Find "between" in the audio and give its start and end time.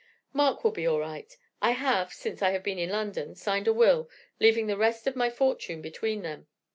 5.79-6.23